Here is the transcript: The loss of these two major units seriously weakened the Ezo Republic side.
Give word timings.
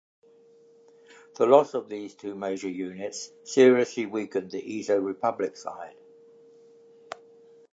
The 1.37 1.45
loss 1.45 1.75
of 1.75 1.87
these 1.87 2.15
two 2.15 2.33
major 2.33 2.67
units 2.67 3.29
seriously 3.43 4.07
weakened 4.07 4.49
the 4.49 4.59
Ezo 4.59 4.97
Republic 4.99 5.55
side. 5.55 5.93